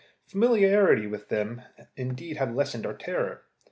[0.25, 1.61] Familiarity with them
[1.95, 3.43] indeed had lessened our terror.